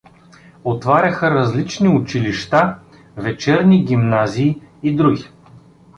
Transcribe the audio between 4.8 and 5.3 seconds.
и др.